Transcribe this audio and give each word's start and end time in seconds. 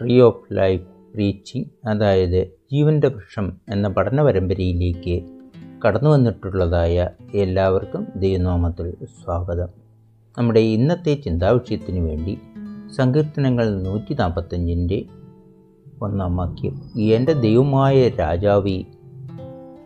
Tree 0.00 0.20
of 0.20 0.40
life 0.52 1.18
reaching 1.18 1.64
അതായത് 1.88 2.44
ജീവന്റെ 2.72 3.08
വൃക്ഷം 3.08 3.52
എന്ന 3.72 3.88
പഠന 3.88 4.22
പരമ്പരയിലേക്ക് 4.22 5.22
കടന്നു 5.86 6.10
വന്നിട്ടുള്ളതായ 6.10 7.08
എല്ലാവർക്കും 7.34 8.06
ദൈവനാമത്തിൽ 8.16 8.94
സ്വാഗതം. 9.04 9.68
നമ്മുടെ 10.38 10.60
ഇന്നത്തെ 10.60 11.14
ചിന്താവിഷയത്തിന് 11.14 11.98
വേണ്ടി 11.98 12.38
സങ്കീർത്തനങ്ങൾ 12.96 13.70
നൂറ്റി 13.70 14.14
നാൽപ്പത്തഞ്ചിന്റെ 14.14 15.04
ഒന്നാം 16.02 16.36
വാക്യം 16.36 17.00
എന്റെ 17.00 17.32
ദൈവമായ 17.32 18.08
രാജാവി 18.08 18.86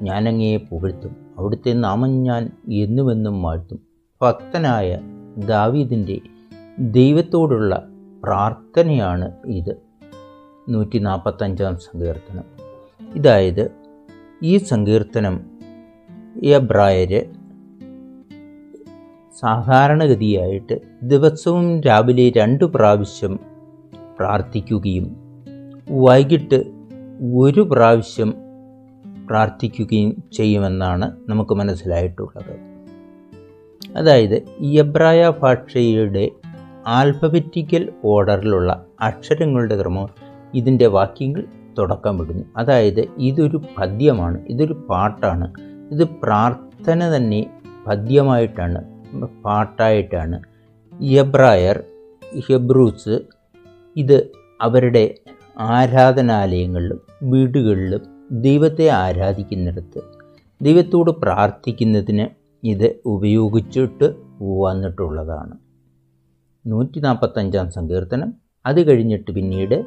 ഞാനങ്ങയെ 0.03 0.57
പുകഴ്ത്തും. 0.57 1.17
അവിടുത്തെ 1.39 1.73
നാമം 1.73 2.23
ഞാൻ 2.23 2.51
എന്നുമെന്നും 2.73 3.43
വാഴ്ത്തും. 3.43 3.81
ഭക്തനായ 4.23 4.99
ദാവീദിന്റെ 5.39 6.21
ദൈവത്തോടുള്ള 6.79 7.89
പ്രാർത്ഥനയാണ് 8.25 9.33
ഇത്. 9.47 9.84
നൂറ്റി 10.69 10.99
നാൽപ്പത്തഞ്ചാം 10.99 11.79
സങ്കീർത്തനം. 11.79 12.45
ഇതായത് 13.15 13.71
ഈ 14.43 14.57
സങ്കീർത്തനം 14.57 15.41
എബ്രായര് 16.43 17.25
സാധാരണഗതിയായിട്ട് 19.41 20.81
ദിവസവും 21.03 21.81
രാവിലെ 21.81 22.33
രണ്ട് 22.37 22.65
പ്രാവശ്യം 22.65 23.39
പ്രാർത്ഥിക്കുകയും 24.19 25.17
വൈകിട്ട് 25.91 26.63
ഒരു 27.35 27.61
പ്രാവശ്യം 27.61 28.35
പ്രാർത്ഥിക്കുകയും 29.29 30.23
ചെയ്യുമെന്നാണ് 30.33 31.13
നമുക്ക് 31.29 31.55
മനസ്സിലായിട്ടുള്ളത്. 31.55 32.55
അതായത് 33.97 34.43
എബ്രായ 34.63 35.33
ഭാഷയുടെ 35.43 36.31
ആൽഫബറ്റിക്കൽ 36.87 37.93
ഓർഡറിലുള്ള 38.05 38.87
അക്ഷരങ്ങളുടെ 39.01 39.83
ക്രമം 39.83 40.24
ഇതിന്റെ 40.55 40.87
വാക്യങ്ങൾ 40.87 41.45
തുടക്കമിടുന്നു 41.79 42.45
അതായത് 42.57 43.09
ഇതൊരു 43.19 43.63
പദ്യമാണ് 43.79 44.47
ഇതൊരു 44.47 44.87
പാട്ടാണ്. 44.91 45.55
ഇത് 45.93 46.09
പ്രാർത്ഥന 46.23 47.17
തന്നെ 47.17 47.47
പദ്യമായിട്ടാണ് 47.87 48.81
പാട്ടായിട്ടാണ്. 49.45 50.43
എബ്രായർ 51.03 51.85
ഹെബ്രൂസ് 52.49 53.21
ഇത് 53.97 54.31
അവരുടെ 54.61 55.15
ആരാധനാലയങ്ങളിലും 55.59 57.01
വീടുകളിലും 57.23 58.03
ദൈവത്തെ 58.33 58.89
ആരാധിക്കുന്നിടത്ത് 58.89 60.01
ദൈവത്തോട് 60.63 61.11
പ്രാർത്ഥിക്കുന്നതിന് 61.11 62.27
ഇത് 62.67 62.97
ഉപയോഗിച്ചിട്ട് 63.07 64.15
വന്നിട്ടുള്ളതാണ്. 64.41 65.55
നൂറ്റി 66.67 67.01
നാൽപ്പത്തഞ്ചാം 67.01 67.71
സങ്കീർത്തനം. 67.71 68.35
അത് 68.67 68.87
കഴിഞ്ഞിട്ട് 68.89 69.31
പിന്നീട് 69.31 69.85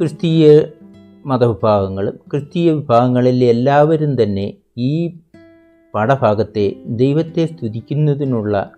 ക്രിസ്തീയ 0.00 0.60
മതവിഭാഗങ്ങളും 1.26 2.14
ക്രിസ്തീയ 2.30 2.72
വിഭാഗങ്ങളിലെ 2.72 3.46
എല്ലാവരും 3.46 4.22
തന്നെ 4.22 4.54
ഈ 4.78 5.08
പാഠഭാഗത്തെ 5.94 6.76
ദൈവത്തെ 6.86 7.46
സ്തുതിക്കുന്നതിനുള്ള 7.46 8.70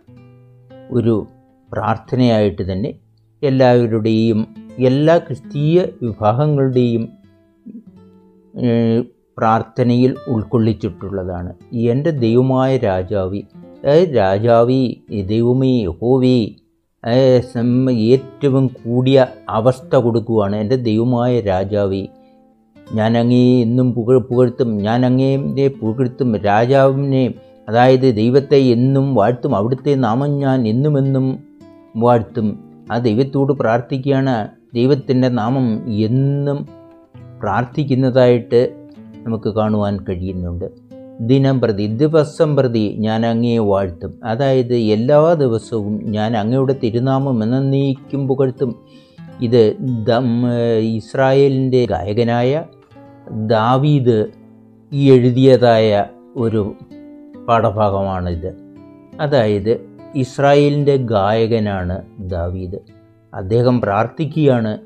ഒരു 0.90 1.26
പ്രാർത്ഥനയായിട്ട് 1.72 2.72
തന്നെ 2.72 2.98
എല്ലാവരുടെയും 3.42 4.46
എല്ലാ 4.78 5.18
ക്രിസ്തീയ 5.18 5.84
വിഭാഗങ്ങളുടെയും 6.02 7.08
പ്രാർത്ഥനയിൽ 9.38 10.16
ഉൾക്കൊള്ളിച്ചിട്ടുള്ളതാണ്. 10.28 11.54
എന്റെ 11.72 12.10
ദൈവമായ 12.10 12.76
രാജാവി 12.76 13.46
രാജാവി 14.14 15.02
ദൈവമേ 15.26 15.82
യഹോവേ 15.82 16.54
ഏറ്റവും 17.90 18.66
കൂടിയ 18.66 19.26
അവസ്ഥ 19.48 19.96
കൊടുക്കുകയാണ് 19.96 20.56
എന്റെ 20.56 20.76
ദൈവമായ 20.76 21.40
രാജാവി. 21.40 22.08
ഞാൻ 22.94 23.18
അങ്ങേ 23.18 23.62
എന്നും 23.62 23.94
പുകഴ് 23.94 24.18
പുകഴ്ത്തും 24.18 24.76
ഞാൻ 24.76 25.06
അങ്ങേ 25.06 25.68
പുകഴ്ത്തും 25.68 26.36
രാജാവിനെ 26.36 27.34
അതായത് 27.68 28.16
ദൈവത്തെ 28.16 28.56
എന്നും 28.56 29.14
വാഴ്ത്തും 29.14 29.56
അവിടുത്തെ 29.56 29.94
നാമം 29.94 30.38
ഞാൻ 30.38 30.68
എന്നുമെന്നും 30.68 31.44
വാഴ്ത്തും. 31.96 32.64
ആ 32.92 32.98
ദൈവത്തോട് 32.98 33.52
പ്രാർത്ഥിക്കുകയാണ്. 33.52 34.48
ദൈവത്തിന്റെ 34.74 35.28
നാമം 35.28 35.92
എന്നും 35.92 36.68
പ്രാർത്ഥിക്കുന്നതായിട്ട് 37.40 38.88
നമുക്ക് 39.26 39.48
കാണുവാൻ 39.48 39.98
കഴിയുന്നുണ്ട്. 40.08 40.81
ദിനം 41.20 41.60
പ്രതി 41.60 41.86
ദിവസം 41.86 42.56
പ്രതി 42.56 42.96
ഞാൻ 42.98 43.26
അങ്ങയെ 43.26 43.58
വാഴ്ത്തും. 43.58 44.20
അതായത് 44.24 44.74
എല്ലാ 44.74 45.32
ദിവസവും 45.32 46.00
ഞാൻ 46.04 46.36
അങ്ങയുടെ 46.36 46.76
തിരുനാമം 46.82 47.42
എന്നേക്കും 47.42 48.28
പുകഴ്ത്തും. 48.28 48.80
ഇത് 49.40 49.76
ദം 50.08 50.46
ഇസ്രായേലിന്റെ 50.78 51.86
ഗായകനായ 51.86 52.64
ദാവീദ് 53.30 54.26
എഴുതിയതായ 54.92 56.04
ഒരു 56.36 56.74
പാഠഭാഗമാണിത്. 57.48 58.54
അതായത് 59.20 59.80
ഇസ്രായേലിന്റെ 60.14 60.96
ഗായകനാണ് 60.96 62.02
ദാവീദ്. 62.18 62.78
അദ്ദേഹം 63.34 63.80
പ്രാർത്ഥിക്കുകയാണ് 63.80 64.78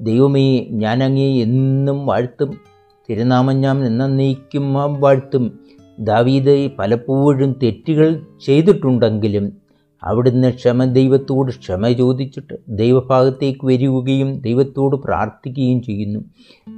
ദൈവമേ 0.00 0.66
ഞാൻ 0.70 1.18
എന്നും 1.18 2.06
വാഴ്ത്തും. 2.06 2.71
തിരുനാമം 3.10 3.56
ഞാൻ 3.60 3.84
എന്നേക്കും 3.84 4.74
വാഴ്ത്തും 4.74 5.58
ദാവീദ് 5.98 6.70
പലപ്പോഴും 6.78 7.58
തെറ്റുകൾ 7.62 8.20
ചെയ്തിട്ടുണ്ടെങ്കിലും 8.46 9.62
അവിടുന്ന് 10.04 10.52
ക്ഷമ 10.52 10.84
ദൈവത്തോട് 10.84 11.52
ക്ഷമ 11.52 11.88
ചോദിച്ചിട്ട് 11.88 12.54
ദൈവഭാഗത്തേക്ക് 12.68 13.66
വരികയും 13.66 14.40
ദൈവത്തോട് 14.40 14.96
പ്രാർത്ഥിക്കുകയും 14.96 15.82
ചെയ്യുന്നു. 15.82 16.20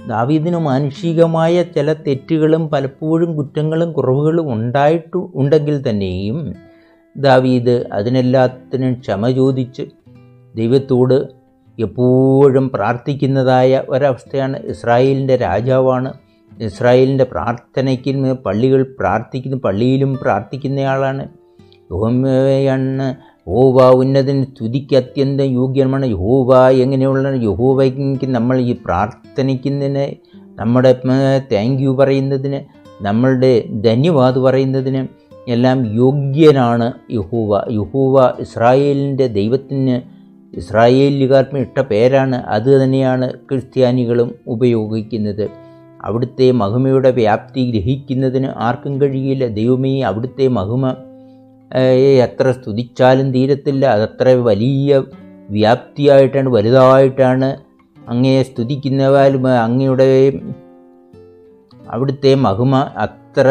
ദാവീദിന് 0.08 0.56
മാനുഷികമായ 0.56 1.62
ചില 1.62 1.92
തെറ്റുകളും 1.92 2.68
പലപ്പോഴും 2.68 3.36
കുറ്റങ്ങളും 3.36 3.92
കുറവുകളും 3.92 4.52
ഉണ്ടായിട്ട് 4.52 5.18
ഉണ്ടെങ്കിൽ 5.34 5.90
തന്നെയും 5.90 6.54
ദാവീദ് 7.16 7.84
അതിനെല്ലാത്തിനും 7.92 8.94
ക്ഷമ 8.94 9.30
ചോദിച്ച് 9.30 9.82
ദൈവത്തോട് 10.56 11.33
എപ്പോഴും 11.78 12.70
പ്രാർത്ഥിക്കുന്നതായ 12.70 13.82
ഒരവസ്ഥയാണ്. 13.88 14.58
ഇസ്രായേലിന്റെ 14.58 15.36
രാജാവാണ്. 15.36 16.12
ഇസ്രായേലിന്റെ 16.60 17.24
പ്രാർത്ഥനയ്ക്ക് 17.24 18.32
പള്ളികൾ 18.32 18.82
പ്രാർത്ഥിക്കുന്ന 18.98 19.56
പള്ളിയിലും 19.56 20.18
പ്രാർത്ഥിക്കുന്നയാളാണ്. 20.22 21.28
യോമയാണ് 21.92 23.14
യഹോവ 23.48 23.90
ഉന്നതൻ 23.90 24.44
സ്തുതിക്ക് 24.44 24.96
അത്യന്തം 24.96 25.44
യോഗ്യമാണ് 25.44 26.06
യഹോവ 26.06 26.68
എങ്ങനെയുള്ള 26.68 27.28
യഹോവയ്ക്ക് 27.28 28.26
നമ്മൾ 28.26 28.60
ഈ 28.60 28.72
പ്രാർത്ഥനയ്ക്കുന്നതിന് 28.72 30.14
നമ്മുടെ 30.60 30.92
താങ്ക് 31.52 31.82
യു 31.82 31.88
പറയുന്നതിന് 31.88 32.60
നമ്മളുടെ 33.02 33.64
ധന്യവാദ് 33.84 34.38
പറയുന്നതിന് 34.38 35.06
എല്ലാം 35.48 35.94
യോഗ്യനാണ് 35.94 36.92
യഹൂവ. 37.10 37.60
യഹൂവ 37.70 38.32
ഇസ്രായേലിന്റെ 38.40 39.26
ദൈവത്തിന് 39.26 40.23
ഇസ്രായേലുകാർക്ക് 40.56 41.56
ഇട്ട 41.56 41.80
പേരാണ് 41.80 42.36
അത് 42.36 42.84
തന്നെയാണ് 42.84 43.26
ക്രിസ്ത്യാനികളും 43.50 44.34
ഉപയോഗിക്കുന്നത്. 44.46 45.44
അവിടുത്തെ 46.00 46.50
മഹിമയുടെ 46.50 47.10
വ്യാപ്തി 47.10 47.62
ഗ്രഹിക്കുന്നതിന് 47.70 48.48
ആർക്കും 48.56 48.94
കഴിയില്ല. 49.00 49.44
ദൈവമേ 49.48 50.00
അവിടുത്തെ 50.00 50.48
മഹിമ 50.48 50.94
എത്ര 52.26 52.52
സ്തുതിച്ചാലും 52.52 53.28
തീരത്തില്ല. 53.32 53.86
അതത്ര 53.86 54.28
വലിയ 54.48 55.02
വ്യാപ്തിയായിട്ടാണ് 55.50 56.48
വലുതായിട്ടാണ് 56.48 57.48
അങ്ങയെ 58.08 58.42
സ്തുതിക്കുന്നവാലും 58.42 59.48
അങ്ങയുടെ 59.48 60.08
അവിടുത്തെ 61.90 62.34
മഹിമ 62.34 62.76
അത്ര 62.96 63.46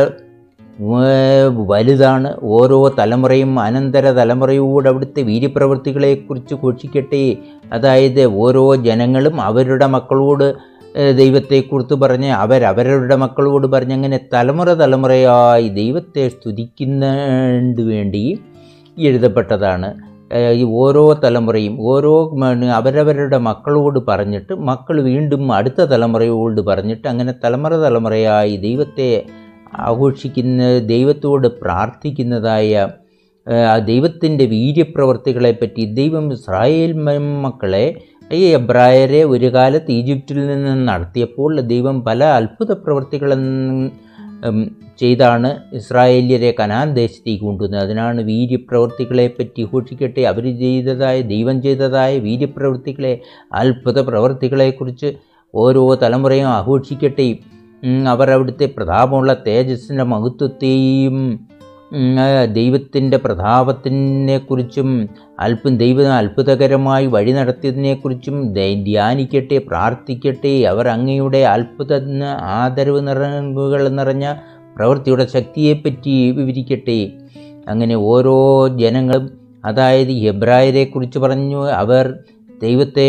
വലുതാണ്. 1.50 2.34
ഓരോ 2.44 2.94
തലമുറയും 3.00 3.60
അനന്തര 3.60 4.12
തലമുറയോട് 4.12 4.90
അവിടുത്തെ 4.90 5.22
വീര്യപ്രവൃത്തികളെക്കുറിച്ച് 5.22 6.56
ഘോഷിക്കട്ടെ. 6.56 7.36
അതായത് 7.74 8.26
ഓരോ 8.26 8.76
ജനങ്ങളും 8.76 9.42
അവരുടെ 9.42 9.86
മക്കളോട് 9.86 10.54
ദൈവത്തെക്കുറിച്ച് 11.16 11.94
പറഞ്ഞ് 11.94 12.30
അവരവരുടെ 12.30 13.16
മക്കളോട് 13.16 13.68
പറഞ്ഞ് 13.68 13.94
അങ്ങനെ 13.94 14.20
തലമുറ 14.34 14.74
തലമുറയായി 14.74 15.68
ദൈവത്തെ 15.68 16.28
സ്തുതിക്കുന്നതിന് 16.30 17.82
വേണ്ടി 17.82 18.40
എഴുതപ്പെട്ടതാണ്. 19.00 19.94
ഈ 20.54 20.64
ഓരോ 20.64 21.14
തലമുറയും 21.14 21.82
ഓരോ 21.82 22.36
അവരവരുടെ 22.74 23.38
മക്കളോട് 23.38 24.00
പറഞ്ഞിട്ട് 24.08 24.54
മക്കൾ 24.54 25.02
വീണ്ടും 25.02 25.54
അടുത്ത 25.54 25.82
തലമുറയോട് 25.82 26.62
പറഞ്ഞിട്ട് 26.62 27.08
അങ്ങനെ 27.08 27.34
തലമുറ 27.44 27.76
തലമുറയായി 27.76 28.58
ദൈവത്തെ 28.58 29.24
ആഘോഷിക്കുന്ന 29.80 30.80
ദൈവത്തോട് 30.80 31.48
പ്രാർത്ഥിക്കുന്നതായ 31.48 32.88
ദൈവത്തിന്റെ 33.86 34.46
വീര്യപ്രവർത്തികളെപ്പറ്റി 34.46 35.86
ദൈവം 35.86 36.34
ഇസ്രായേൽ 36.34 36.94
മക്കളെ 37.46 37.96
ഈ 38.34 38.44
എബ്രായരെ 38.44 39.24
ഒരു 39.24 39.54
കാലത്ത് 39.54 39.92
ഈജിപ്തിൽ 39.92 40.48
നിന്ന് 40.48 40.88
നടത്തിയപ്പോൾ 40.88 41.62
ദൈവം 41.62 42.04
പല 42.04 42.24
അത്ഭുത 42.24 42.72
പ്രവർത്തികളും 42.72 43.44
ചെയ്താണ് 45.00 45.50
ഇസ്രായേല്യരെ 45.74 46.56
കനാൻ 46.60 46.94
ദേശത്തേക്ക് 46.94 47.44
കൊണ്ടുവന്നത്. 47.44 47.82
അതിനാണ് 47.82 48.22
വീര്യപ്രവർത്തികളെപ്പറ്റി 48.22 49.70
ഘോഷിക്കട്ടെ. 49.74 50.22
അവർ 50.22 50.58
ചെയ്തതായ 50.60 51.22
ദൈവം 51.22 51.62
ചെയ്തതായ 51.62 52.20
വീര്യപ്രവർത്തികളെ 52.20 53.22
അത്ഭുത 53.54 54.02
പ്രവർത്തികളെക്കുറിച്ച് 54.02 55.14
ഓരോ 55.56 55.96
തലമുറയും 55.96 56.48
ആഘോഷിക്കട്ടെ. 56.48 57.40
അവർ 58.12 58.32
അവിടുത്തെ 58.32 58.66
പ്രതാപമുള്ള 58.78 59.34
തേജസ്സിന്റെ 59.48 60.04
മഹത്വത്തെയും 60.04 61.18
ദൈവത്തിന്റെ 62.54 63.18
പ്രതാപത്തിനെക്കുറിച്ചും 63.18 65.10
അല്പം 65.40 65.78
ദൈവം 65.78 66.14
അത്ഭുതകരമായി 66.14 67.06
വഴി 67.06 67.32
നടത്തിയതിനെക്കുറിച്ചും 67.32 68.38
ധ്യാനിക്കട്ടെ 68.84 69.58
പ്രാർത്ഥിക്കട്ടെ. 69.58 70.54
അവർ 70.72 70.88
അങ്ങയുടെ 70.88 71.38
അത്ഭുത 71.38 71.92
ആദരവ് 72.62 73.08
നിറവുകൾ 73.08 73.88
നിറഞ്ഞ 73.90 74.26
പ്രവൃത്തിയുടെ 74.78 75.28
ശക്തിയെപ്പറ്റി 75.34 76.32
വിവരിക്കട്ടെ. 76.32 77.00
അങ്ങനെ 77.68 77.96
ഓരോ 77.96 78.68
ജനങ്ങളും 78.68 79.26
അതായത് 79.66 80.12
എബ്രായരെക്കുറിച്ച് 80.32 81.20
പറഞ്ഞു 81.20 81.66
അവർ 81.82 82.06
ദൈവത്തെ 82.62 83.08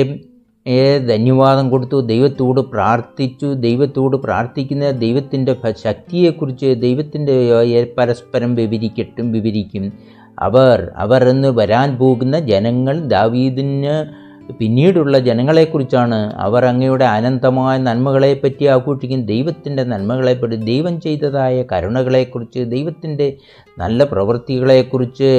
ധന്യവാദം 1.08 1.70
കൊടുത്തു? 1.70 2.00
ദൈവത്തോട് 2.00 2.61
പ്രാർത്ഥിച്ചു. 2.61 3.46
ദൈവത്തോട് 3.46 4.16
പ്രാർത്ഥിക്കുന്ന 4.16 4.90
ദൈവത്തിന്റെ 4.90 5.56
ശക്തിയെക്കുറിച്ച് 5.84 6.66
ദൈവത്തിന്റെ 6.81 7.34
പരസ്പരം 7.99 8.55
വിവരിക്കട്ടും 8.55 9.32
വിവരിക്കും. 9.32 9.84
അവർ 10.40 10.90
അവർ 10.96 11.28
എന്ന് 11.28 11.49
വരാൻ 11.49 11.96
പോകുന്ന 11.96 12.38
ജനങ്ങൾ 12.52 13.00
ദാവീദിന് 13.08 13.96
പിന്നീടുള്ള 14.52 15.19
ജനങ്ങളെക്കുറിച്ചാണ്. 15.19 16.32
അവർ 16.37 16.64
അങ്ങയുടെ 16.64 17.05
അനന്തമായ 17.05 17.78
നന്മകളെപ്പറ്റി 17.78 18.64
ആഘോഷിക്കും 18.64 19.26
ദൈവത്തിന്റെ 19.26 19.84
നന്മകളെപ്പറ്റി 19.84 20.56
ദൈവം 20.70 21.00
ചെയ്തതായ 21.00 21.64
കരുണകളെക്കുറിച്ച് 21.72 22.58
ദൈവത്തിന്റെ 22.70 23.28
നല്ല 23.78 24.05
പ്രവൃത്തികളെക്കുറിച്ച് 24.05 25.31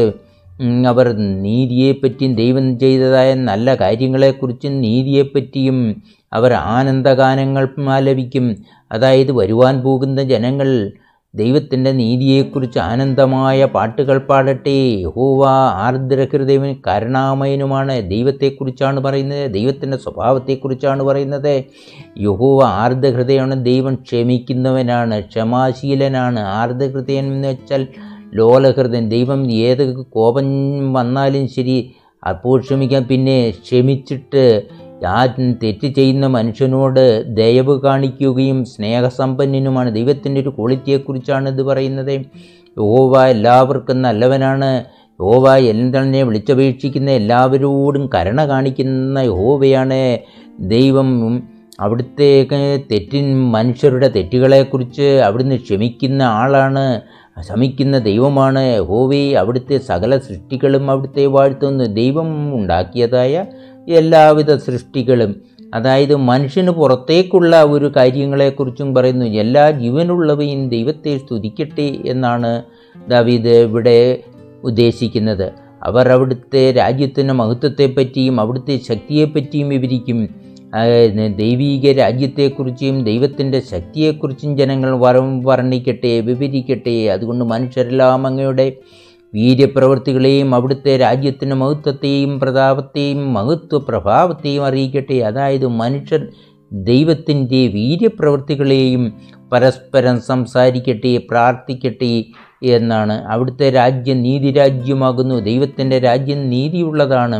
അവർ 0.87 1.13
നീതിയെപ്പറ്റിയും 1.17 2.35
ദൈവം 2.35 2.79
ചെയ്തതായ 2.79 3.33
നല്ല 3.33 3.75
കാര്യങ്ങളെക്കുറിച്ചും 3.75 4.81
നീതിയെപ്പറ്റിയും 4.81 6.01
അവർ 6.33 6.53
ആനന്ദഗാനങ്ങൾ 6.53 7.69
ആലപിക്കും. 7.89 8.55
അതായത് 8.91 9.31
വരുവാൻ 9.31 9.81
പോകുന്ന 9.81 10.23
ജനങ്ങൾ 10.23 10.91
ദൈവത്തിന്റെ 11.35 11.91
നീതിയെക്കുറിച്ച് 11.91 12.79
ആനന്ദമായ 12.79 13.65
പാട്ടുകൾ 13.65 14.17
പാടട്ടെ. 14.17 14.75
യഹോവ 14.99 15.47
ആർദ്രഹൃദയവൻ 15.87 16.75
കരുണാമയനുമാണ്. 16.87 18.09
ദൈവത്തെക്കുറിച്ചാണ് 18.09 18.99
പറയുന്നത്. 18.99 19.51
ദൈവത്തിന്റെ 19.51 19.97
സ്വഭാവത്തെക്കുറിച്ചാണ് 19.97 21.03
പറയുന്നത്. 21.03 21.63
യഹോവ 22.19 22.63
ആർദ്രഹൃദയമാണ്. 22.63 23.65
ദൈവം 23.65 23.95
ക്ഷമിക്കുന്നവനാണ് 23.95 25.21
ക്ഷമാശീലനാണ്. 25.21 26.39
ആർദ്രഹൃദയൻ 26.39 27.25
എന്ന് 27.33 27.47
വെച്ചാൽ 27.47 27.87
ലോലഹൃദയൻ 28.33 29.09
ദൈവം 29.09 29.51
ഏത് 29.51 30.03
കോപം 30.03 30.47
വന്നാലും 30.93 31.47
ശരി 31.47 31.95
അപ്പോൾ 32.27 32.61
ക്ഷമിക്കാൻ 32.61 33.03
പിന്നെ 33.03 33.49
ക്ഷമിച്ചിട്ട് 33.49 34.63
ആ 35.07 35.25
തെറ്റ് 35.63 35.87
ചെയ്യുന്ന 35.87 36.27
മനുഷ്യനോട് 36.27 37.35
ദയവ് 37.35 37.81
കാണിക്കുകയും 37.81 38.65
സ്നേഹസമ്പന്നനുമാണ്. 38.65 39.95
ദൈവത്തിന്റെ 39.95 40.41
ഒരു 40.41 40.49
ക്വാളിറ്റിയെക്കുറിച്ചാണ് 40.49 41.49
ഇത് 41.49 41.63
പറയുന്നത്. 41.63 42.11
യോവ 42.77 43.25
എല്ലാവർക്കും 43.25 44.01
നല്ലവനാണ്. 44.01 44.85
യോവ 45.21 45.55
എന്തെ 45.55 46.23
വിളിച്ചപേക്ഷിക്കുന്ന 46.23 47.11
എല്ലാവരോടും 47.11 48.09
കരുണ 48.15 48.47
കാണിക്കുന്ന 48.47 49.19
യോവയാണ് 49.19 50.17
ദൈവം. 50.59 51.43
അവിടുത്തെ 51.79 52.47
തെറ്റിൻ 52.91 53.51
മനുഷ്യരുടെ 53.51 54.07
തെറ്റുകളെക്കുറിച്ച് 54.07 55.01
അവിടുന്ന് 55.01 55.55
ക്ഷമിക്കുന്ന 55.55 56.23
ആളാണ് 56.23 57.01
ശമിക്കുന്ന 57.41 57.97
ദൈവമാണ്. 57.97 58.79
ഹോവി 58.79 59.31
അവിടുത്തെ 59.31 59.77
സകല 59.77 60.17
സൃഷ്ടികളും 60.17 60.91
അവിടുത്തെ 60.91 61.25
വാഴ്ത്തുന്ന. 61.25 61.85
ദൈവം 61.85 62.55
ഉണ്ടാക്കിയതായ 62.55 63.45
എല്ലാവിധ 63.89 64.55
സൃഷ്ടികളും 64.55 65.41
അതായത് 65.73 66.15
മനുഷ്യന് 66.15 66.71
പുറത്തേക്കുള്ള 66.71 67.63
ഒരു 67.63 67.91
കാര്യങ്ങളെക്കുറിച്ചും 67.95 68.95
പറയുന്നു. 68.95 69.25
എല്ലാ 69.25 69.71
ജീവനുള്ളവയും 69.71 70.69
ദൈവത്തെ 70.69 71.17
സ്തുതിക്കട്ടെ 71.17 71.97
എന്നാണ് 72.05 72.63
ദാവീദ് 73.07 73.47
ഇവിടെ 73.47 74.23
ഉദ്ദേശിക്കുന്നത്. 74.63 75.51
അവർ 75.83 76.09
അവിടുത്തെ 76.09 76.71
രാജ്യത്തിന്റെ 76.71 77.33
മഹത്വത്തെപ്പറ്റിയും 77.33 78.41
അവിടുത്തെ 78.41 78.79
ശക്തിയെപ്പറ്റിയും 78.87 79.69
വിവരിക്കും. 79.69 80.44
ദൈവീക 81.41 81.91
രാജ്യത്തെക്കുറിച്ചും 81.97 83.03
ദൈവത്തിന്റെ 83.03 83.59
ശക്തിയെക്കുറിച്ചും 83.71 84.57
ജനങ്ങൾ 84.57 84.99
വരം 84.99 85.43
വർണിക്കട്ടെ 85.43 86.19
വിവരിക്കട്ടെ. 86.19 87.09
അതുകൊണ്ട് 87.09 87.43
മനുഷ്യരെല്ലാം 87.43 88.27
അങ്ങയുടെ 88.27 88.67
വീര്യപ്രവൃത്തികളെയും 89.33 90.55
അവിടുത്തെ 90.55 90.97
രാജ്യത്തിന്റെ 90.97 91.55
മഹത്വത്തെയും 91.55 92.39
പ്രതാപത്തെയും 92.39 93.33
മഹത്വ 93.33 93.77
പ്രഭാവത്തെയും 93.77 94.65
അറിയിക്കട്ടെ. 94.65 95.19
അതായത് 95.19 95.67
മനുഷ്യർ 95.81 96.21
ദൈവത്തിന്റെ 96.71 97.67
വീര്യപ്രവൃത്തികളെയും 97.77 99.03
പരസ്പരം 99.51 100.19
സംസാരിക്കട്ടെ 100.21 101.17
പ്രാർത്ഥിക്കട്ടെ 101.29 102.13
എന്നാണ്. 102.63 103.25
അവിടുത്തെ 103.33 103.69
രാജ്യം 103.69 104.21
നീതിരാജ്യമാകുന്നു 104.21 105.39
ദൈവത്തിന്റെ 105.39 105.99
രാജ്യം 105.99 106.49
നീതിയുള്ളതാണ് 106.49 107.39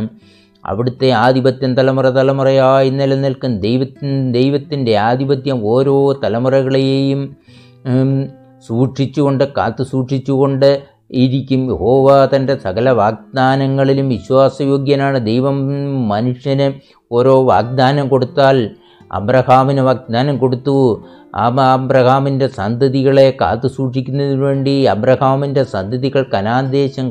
അവിടുത്തെ 0.66 1.08
ആധിപത്യം 1.24 1.74
തലമുറ 1.76 2.08
തലമുറയായി 2.08 2.90
നിലനിൽക്കും. 2.90 3.52
ദൈവത്തിൻ 3.60 4.32
ദൈവത്തിന്റെ 4.32 4.94
ആധിപത്യം 5.08 5.58
ഓരോ 5.64 5.96
തലമുറകളെയും 6.24 7.20
സൂക്ഷിച്ചുകൊണ്ട് 8.66 9.44
കാത്തു 9.56 9.82
സൂക്ഷിച്ചുകൊണ്ട് 9.82 10.70
ഇരിക്കും. 11.10 11.62
ഹോവ 11.80 12.06
തന്റെ 12.26 12.54
സകല 12.64 12.90
വാഗ്ദാനങ്ങളിലും 12.90 14.08
വിശ്വാസയോഗ്യനാണ്. 14.08 15.18
ദൈവം 15.26 15.56
മനുഷ്യന് 16.08 16.66
ഓരോ 17.12 17.34
വാഗ്ദാനം 17.44 18.08
കൊടുത്താൽ 18.08 18.56
അബ്രഹാമിന് 19.12 19.80
വാഗ്ദാനം 19.80 20.38
കൊടുത്തു. 20.38 20.76
ആ 21.36 21.46
അബ്രഹാമിന്റെ 21.72 22.46
സന്തതികളെ 22.46 23.36
കാത്തു 23.40 23.68
സൂക്ഷിക്കുന്നതിനു 23.68 24.44
വേണ്ടി 24.44 24.84
അബ്രഹാമിന്റെ 24.84 25.64
സന്തതികൾ 25.64 26.26
കനാൻ 26.34 26.64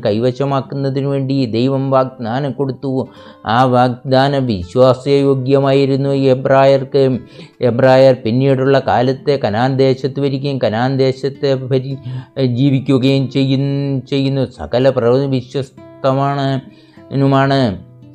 കൈവശമാക്കുന്നതിനു 0.06 1.08
വേണ്ടി 1.08 1.46
ദൈവം 1.46 1.90
വാഗ്ദാനം 1.90 2.52
കൊടുത്തു. 2.52 3.08
ആ 3.46 3.64
വാഗ്ദാനം 3.64 4.46
വിശ്വാസയോഗ്യമായിരുന്നു. 4.46 6.08
എബ്രായർക്ക് 6.08 7.18
എബ്രായർ 7.60 8.16
പിന്നീടുള്ള 8.24 8.78
കാലത്തെ 8.86 9.40
കനാൻ 9.44 9.76
ദേശത്ത് 9.76 10.20
വരികയും 10.20 10.58
കനാൻ 10.58 10.96
ദേശത്തെ 10.96 11.54
ഭരി 11.54 11.96
ജീവിക്കുകയും 12.46 13.30
ചെയ്യുന്ന. 13.30 14.44
സകല 14.44 14.90
പ്രവൃത്തി 14.90 15.26
വിശ്വസ്തമാണ് 15.26 16.50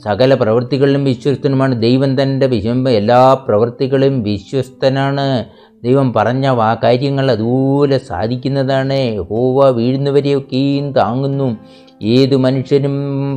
സകല 0.04 0.34
പ്രവൃത്തികളിലും 0.34 1.04
വിശ്വസ്തനുമാണ്. 1.04 1.82
ദൈവം 1.82 2.22
തന്റെ 2.22 2.48
വിശ്വ 2.48 2.90
എല്ലാ 2.90 3.34
പ്രവൃത്തികളും 3.34 4.24
വിശ്വസ്തനാണ്. 4.24 5.46
ദൈവം 5.84 6.14
പറഞ്ഞ 6.14 6.48
വാ 6.48 6.78
കാര്യങ്ങൾ 6.84 7.32
അതുപോലെ 7.32 7.98
സാധിക്കുന്നതാണ്. 7.98 9.18
ഹോവ 9.30 9.70
വീഴുന്നവരെയൊക്കെയും 9.70 10.92
താങ്ങുന്നു. 10.92 11.58
ഏതു 12.02 12.36
മനുഷ്യനും 12.36 12.96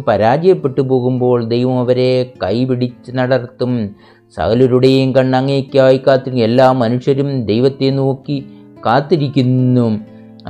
പരാജയപ്പെട്ടു 0.09 0.81
പോകുമ്പോൾ 0.81 1.45
ദൈവം 1.45 1.79
അവരെ 1.79 2.33
കൈപിടിച്ച് 2.43 3.11
നടത്തും. 3.15 3.73
സകലരുടെയും 4.37 5.15
കണ്ണങ്ങേക്കായി 5.15 6.01
കാത്തിരിക്കും. 6.07 6.45
എല്ലാ 6.45 6.73
മനുഷ്യരും 6.73 7.47
ദൈവത്തെ 7.47 7.91
നോക്കി 7.91 8.39
കാത്തിരിക്കുന്നു. 8.87 9.87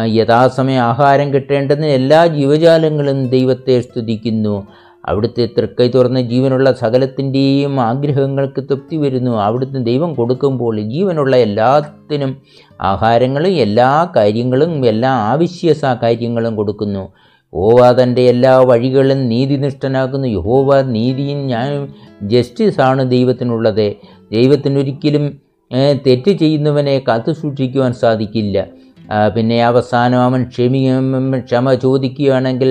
യഥാസമയം 0.06 0.82
ആഹാരം 0.82 1.34
കിട്ടേണ്ടതിന് 1.34 1.86
എല്ലാ 1.86 2.26
ജീവജാലങ്ങളും 2.26 3.28
ദൈവത്തെ 3.28 3.80
സ്തുതിക്കുന്നു. 3.80 4.66
അവിടുത്തെ 5.08 5.44
തൃക്കൈ 5.56 5.86
തുറന്ന് 5.94 6.20
ജീവനുള്ള 6.32 6.68
സകലത്തിന്റെയും 6.82 7.74
ആഗ്രഹങ്ങൾക്ക് 7.88 8.60
തൃപ്തി 8.68 8.96
വരുന്നു. 8.96 9.32
അവിടുത്തെ 9.46 9.80
ദൈവം 9.90 10.10
കൊടുക്കുമ്പോൾ 10.14 10.76
ജീവനുള്ള 10.94 11.34
എല്ലാത്തിനും 11.46 12.32
ആഹാരങ്ങളും 12.90 13.52
എല്ലാ 13.64 13.90
കാര്യങ്ങളും 14.16 14.72
എല്ലാ 14.92 15.12
ആവശ്യ 15.32 15.74
കാര്യങ്ങളും 16.04 16.54
കൊടുക്കുന്നു. 16.60 17.04
യഹോവ 17.52 17.80
തന്റെ 17.98 18.22
എല്ലാ 18.30 18.52
വഴികളും 18.70 19.20
നീതിനിഷ്ഠനാക്കുന്നു. 19.32 20.28
യഹോവ 20.38 20.80
നീതിയും 20.96 21.40
ഞാൻ 21.52 21.68
ജസ്റ്റിസാണ് 22.32 23.02
ദൈവത്തിനുള്ളത്. 23.10 23.86
ദൈവത്തിനൊരിക്കലും 24.36 25.24
തെറ്റ് 26.06 26.32
ചെയ്യുന്നവനെ 26.40 26.96
കാത്തു 27.08 27.32
സൂക്ഷിക്കുവാൻ 27.42 27.92
സാധിക്കില്ല. 28.02 28.66
പിന്നെ 29.34 29.56
അവസാനം 29.70 30.20
അവൻ 30.28 30.40
ക്ഷമി 30.52 30.80
ക്ഷമ 31.46 31.74
ചോദിക്കുകയാണെങ്കിൽ 31.84 32.70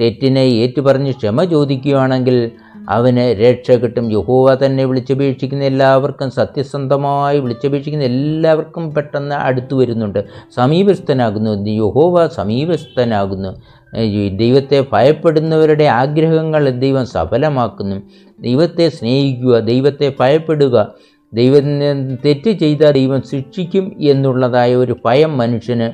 തെറ്റിനെ 0.00 0.40
ഏറ്റുപറഞ്ഞ് 0.40 1.12
ക്ഷമ 1.12 1.44
ചോദിക്കുകയാണെങ്കിൽ 1.44 2.50
അവന് 2.88 3.42
രക്ഷ 3.42 3.70
കിട്ടും 3.70 4.12
യഹോവ 4.12 4.54
തന്നെ 4.54 4.84
വിളിച്ചപേക്ഷിക്കുന്ന 4.84 5.64
എല്ലാവർക്കും 5.64 6.30
സത്യസന്ധമായി 6.30 7.38
വിളിച്ചപേക്ഷിക്കുന്ന 7.40 8.04
എല്ലാവർക്കും 8.04 8.94
പെട്ടെന്ന് 8.94 9.34
അടുത്തു 9.34 9.74
വരുന്നുണ്ട്. 9.74 10.24
സമീപസ്ഥനാകുന്നു. 10.56 11.70
യഹോവ 11.70 12.28
സമീപസ്ഥനാകുന്നു. 12.28 13.52
ദൈവത്തെ 14.36 14.84
ഭയപ്പെടുന്നവരുടെ 14.92 15.84
ആഗ്രഹങ്ങൾ 15.84 16.70
ദൈവം 16.70 17.06
സഫലമാക്കുന്നു. 17.06 17.96
ദൈവത്തെ 18.40 18.88
സ്നേഹിക്കുക 18.88 19.58
ദൈവത്തെ 19.58 20.12
ഭയപ്പെടുക 20.20 20.94
ദൈവം 21.34 21.64
തെറ്റ് 22.24 22.50
ചെയ്താൽ 22.50 22.90
ദൈവം 22.90 23.22
ശിക്ഷിക്കും 23.22 23.96
എന്നുള്ളതായ 24.00 24.74
ഒരു 24.74 24.96
ഭയം 25.04 25.38
മനുഷ്യന് 25.38 25.88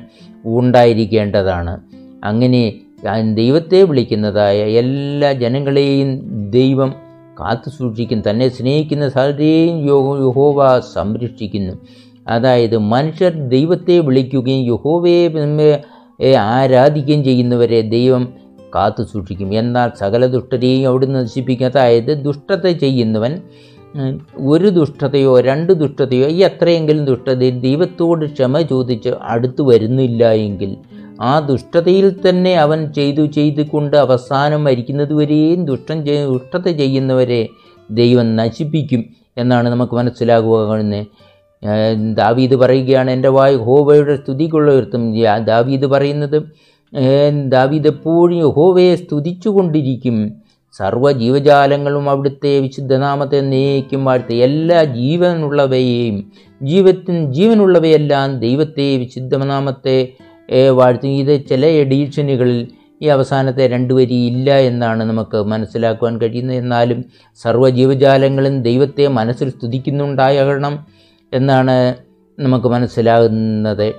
ഉണ്ടായിരിക്കേണ്ടതാണ്. 0.47 1.79
അങ്ങനെ 2.23 2.63
ദൈവത്തെ 3.33 3.83
വിളിക്കുന്നതായ 3.83 4.57
എല്ലാ 4.79 5.31
ജനങ്ങളെയും 5.33 6.09
ദൈവം 6.51 6.89
കാത്തു 7.39 7.69
സൂക്ഷിക്കും 7.69 8.23
തന്നെ 8.29 8.49
സ്നേഹിക്കുന്ന 8.49 9.09
സകലരെയും 9.09 9.75
യഹോവ 10.27 10.79
സംരക്ഷിക്കുന്നു. 10.93 11.73
അതായത് 12.27 12.77
മനുഷ്യർ 12.77 13.33
ദൈവത്തെ 13.47 13.99
വിളിക്കുകയും 13.99 14.63
യഹോവയെ 14.65 16.33
ആരാധിക്കുകയും 16.37 17.23
ചെയ്യുന്നവരെ 17.23 17.81
ദൈവം 17.81 18.23
കാത്തു 18.75 19.03
സൂക്ഷിക്കും. 19.03 19.53
എന്നാൽ 19.53 19.91
സകല 19.99 20.25
ദുഷ്ടരെയും 20.25 20.87
അവിടുന്ന് 20.89 21.19
നശിപ്പിക്കും. 21.19 21.65
അതായത് 21.65 22.11
ദുഷ്ടത 22.23 22.67
ചെയ്യുന്നവൻ 22.67 23.33
ഒരു 24.47 24.67
ദുഷ്ടതയോ 24.69 25.39
രണ്ട് 25.41 25.73
ദുഷ്ടതയോ 25.73 26.27
ഈ 26.27 26.39
എത്രയെങ്കിലും 26.43 27.05
ദുഷ്ടതയിൽ 27.05 27.59
ദൈവത്തോട് 27.59 28.25
ക്ഷമ 28.33 28.59
ചോദിച്ച് 28.61 29.09
അടുത്തു 29.21 29.63
വരുന്നില്ല 29.63 30.31
എങ്കിൽ 30.31 30.75
ആ 31.21 31.39
ദുഷ്ടതയിൽ 31.39 32.29
തന്നെ 32.29 32.55
അവൻ 32.55 32.93
ചെയ്തു 32.93 33.25
ചെയ്തു 33.25 33.61
കൊണ്ട് 33.61 33.97
അവസാനം 33.97 34.63
മരിക്കുന്നതുവരെയും 34.63 35.65
ദുഷ്ടം 35.65 36.01
ദുഷ്ടത 36.03 36.67
ചെയ്യുന്നവരെ 36.67 37.49
ദൈവം 37.91 38.35
നശിപ്പിക്കും 38.35 39.05
എന്നാണ് 39.37 39.69
നമുക്ക് 39.69 39.93
മനസ്സിലാകുക 39.93 40.91
ദാവീദ് 42.13 42.55
പറയുകയാണ് 42.55 43.11
എന്റെ 43.11 43.29
വായ് 43.29 43.55
ഹോവയുടെ 43.55 44.15
സ്തുതിക്കുള്ള 44.15 44.71
ഉയർത്തും 44.71 45.13
ദാവീദ് 45.45 45.85
പറയുന്നത് 45.85 46.43
ദാവീദ് 47.45 47.87
എപ്പോഴും 47.87 48.49
ഹോവയെ 48.49 48.95
സ്തുതിച്ചുകൊണ്ടിരിക്കും. 48.95 50.31
സർവ 50.73 51.11
ജീവജാലങ്ങളും 51.11 52.09
അവിടുത്തെ 52.09 52.59
വിശുദ്ധനാമത്തെ 52.59 53.39
നീക്കും 53.41 54.05
വാഴ്ത്തി 54.05 54.35
എല്ലാ 54.35 54.83
ജീവനുള്ളവയെയും 54.83 56.31
ജീവത്തിൻ 56.63 57.33
ജീവനുള്ളവയെല്ലാം 57.33 58.39
ദൈവത്തെ 58.39 58.97
വിശുദ്ധനാമത്തെ 58.97 60.13
വാഴ്ത്തും. 60.51 61.09
ഇത് 61.09 61.45
ചില 61.49 61.65
എഡീഷനുകളിൽ 61.65 62.67
ഈ 63.01 63.07
അവസാനത്തെ 63.07 63.67
രണ്ട് 63.67 63.93
വരി 63.93 64.13
ഇല്ല 64.13 64.57
എന്നാണ് 64.57 65.03
നമുക്ക് 65.03 65.37
മനസ്സിലാക്കുവാൻ 65.43 66.21
കഴിയുന്നത്. 66.21 66.57
എന്നാലും 66.57 67.05
സർവ 67.43 67.69
ജീവജാലങ്ങളും 67.69 68.63
ദൈവത്തെ 68.63 69.07
മനസ്സിൽ 69.07 69.49
സ്തുതിക്കുന്നുണ്ടാകണം 69.49 70.85
എന്നാണ് 71.33 71.95
നമുക്ക് 72.39 72.67
മനസ്സിലാകുന്നത്. 72.67 73.93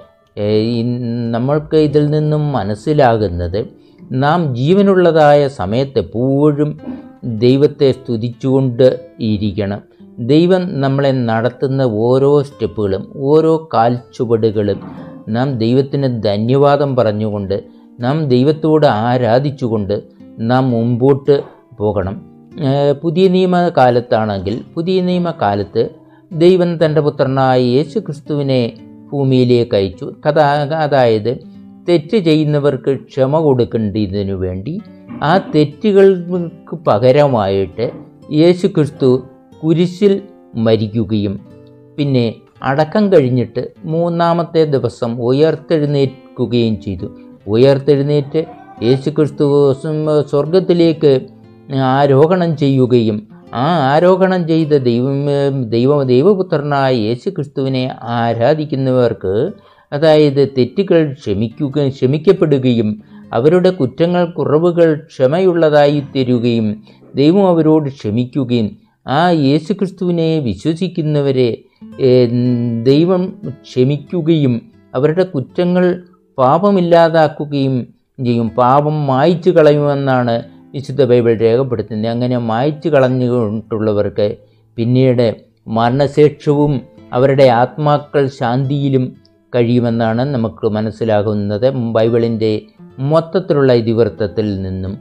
നമ്മൾക്ക് 1.30 1.76
ഇതിൽ 1.76 2.10
നിന്നും 2.10 2.52
മനസ്സിലാകുന്നത് 2.52 3.66
നാം 4.12 4.56
ജീവനുള്ളതായ 4.56 5.48
സമയത്ത് 5.48 5.98
എപ്പോഴും 5.98 6.80
ദൈവത്തെ 7.24 7.92
സ്തുതിച്ചുകൊണ്ട് 7.92 9.00
ഇരിക്കണം. 9.20 9.80
ദൈവം 10.18 10.80
നമ്മളെ 10.80 11.12
നടത്തുന്ന 11.12 11.82
ഓരോ 11.82 12.42
സ്റ്റെപ്പുകളും 12.42 13.12
ഓരോ 13.16 13.68
കാൽച്ചുവടുകളും 13.74 15.07
നാം 15.28 15.58
ദൈവത്തിന് 15.58 16.22
ധന്യവാദം 16.22 16.96
പറഞ്ഞുകൊണ്ട് 16.96 17.64
നാം 18.00 18.28
ദൈവത്തോട് 18.28 18.86
ആരാധിച്ചുകൊണ്ട് 18.86 20.02
നാം 20.38 20.70
മുമ്പോട്ട് 20.70 21.42
പോകണം. 21.78 22.22
പുതിയ 23.02 23.28
നിയമ 23.28 23.68
കാലത്താണെങ്കിൽ 23.68 24.64
പുതിയ 24.74 25.00
നിയമകാലത്ത് 25.00 25.88
ദൈവം 26.32 26.84
തന്റെ 26.84 27.00
പുത്രനായ 27.00 27.60
യേശു 27.60 27.98
ക്രിസ്തുവിനെ 27.98 28.72
ഭൂമിയിലേക്ക് 29.12 29.74
അയച്ചു. 29.74 30.12
കഥ 30.26 30.38
അതായത് 30.72 31.38
തെറ്റ് 31.88 32.16
ചെയ്യുന്നവർക്ക് 32.16 32.94
ക്ഷമ 32.94 33.38
കൊടുക്കേണ്ടതിനു 33.40 34.32
വേണ്ടി 34.32 34.80
ആ 35.22 35.38
തെറ്റുകൾക്ക് 35.54 36.76
പകരമായിട്ട് 36.86 37.90
യേശു 38.32 38.66
ക്രിസ്തു 38.66 39.22
കുരിശിൽ 39.64 40.22
മരിക്കുകയും 40.54 41.40
പിന്നെ 41.96 42.34
അടക്കം 42.62 43.12
കഴിഞ്ഞിട്ട് 43.12 43.68
മൂന്നാമത്തെ 43.84 44.64
ദിവസം 44.64 45.20
ഉയർത്തെഴുന്നേൽക്കുകയും 45.20 46.80
ചെയ്തു. 46.80 47.16
ഉയർത്തെഴുന്നേറ്റ് 47.46 48.46
യേശു 48.82 49.10
ക്രിസ്തു 49.10 49.72
സ്വർഗത്തിലേക്ക് 50.30 51.26
ആരോഹണം 51.74 52.56
ചെയ്യുകയും 52.56 53.28
ആ 53.54 53.92
ആരോഹണം 53.94 54.48
ചെയ്ത 54.48 54.68
ദൈവം 54.68 55.28
ദൈവ 55.68 56.02
ദൈവപുത്രനായ 56.02 56.96
യേശു 56.96 57.30
ക്രിസ്തുവിനെ 57.30 57.90
ആരാധിക്കുന്നവർക്ക് 58.02 59.52
അതായത് 59.92 60.48
തെറ്റുകൾ 60.58 61.12
ക്ഷമിക്കുക 61.12 61.88
ക്ഷമിക്കപ്പെടുകയും 61.88 63.02
അവരുടെ 63.32 63.70
കുറ്റങ്ങൾ 63.70 64.24
കുറവുകൾ 64.24 64.94
ക്ഷമയുള്ളതായി 64.94 66.02
തരുകയും 66.16 66.82
ദൈവം 67.14 67.48
അവരോട് 67.48 67.90
ക്ഷമിക്കുകയും 67.90 68.76
ആ 69.08 69.30
യേശു 69.30 69.72
ക്രിസ്തുവിനെ 69.72 70.38
വിശ്വസിക്കുന്നവരെ 70.38 71.64
ദൈവം 72.82 73.40
ക്ഷമിക്കുകയും 73.48 74.62
അവരുടെ 74.94 75.22
കുറ്റങ്ങൾ 75.22 76.02
പാപമില്ലാതാക്കുകയും 76.38 77.86
ചെയ്യും. 78.24 78.48
പാപം 78.48 79.06
മായ്ച്ചു 79.06 79.50
കളയുമെന്നാണ് 79.50 80.42
വിശുദ്ധ 80.74 81.04
ബൈബിൾ 81.04 81.38
രേഖപ്പെടുത്തുന്നത്. 81.38 82.10
അങ്ങനെ 82.10 82.38
മായ്ച്ചു 82.38 82.88
കളഞ്ഞിട്ടുള്ളവർക്ക് 82.88 84.36
പിന്നീട് 84.76 85.36
മരണശേഷവും 85.68 86.80
അവരുടെ 87.12 87.44
ആത്മാക്കൾ 87.44 88.26
ശാന്തിയിലും 88.26 89.16
കഴിയുമെന്നാണ് 89.54 90.34
നമുക്ക് 90.34 90.68
മനസ്സിലാകുന്നത്. 90.68 91.70
ബൈബിളിന്റെ 91.70 92.60
മൊത്തത്തിലുള്ള 92.98 93.72
ഇതിവൃത്തത്തിൽ 93.72 94.62
നിന്നും 94.62 94.98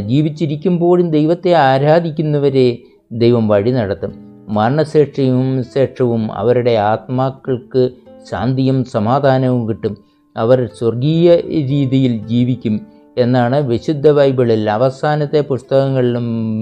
ജീവിച്ചിരിക്കുമ്പോഴും 0.00 1.10
ദൈവത്തെ 1.10 1.52
ആരാധിക്കുന്നവരെ 1.52 2.78
ദൈവം 3.12 3.48
വഴി 3.48 3.70
നടത്തും. 3.70 4.33
മരണശേഷവും 4.48 5.64
ശേഷവും 5.74 6.32
അവരുടെ 6.32 6.70
ആത്മാക്കൾക്ക് 6.70 7.90
ശാന്തിയും 8.30 8.84
സമാധാനവും 8.84 9.68
കിട്ടും. 9.68 9.96
അവർ 10.36 10.68
സ്വർഗീയ 10.78 11.34
രീതിയിൽ 11.36 12.26
ജീവിക്കും 12.26 12.80
എന്നാണ് 13.18 13.60
വിശുദ്ധ 13.60 14.10
ബൈബിളിൽ 14.10 14.70
അവസാനത്തെ 14.70 15.40
പുസ്തകങ്ങളിലും 15.40 16.52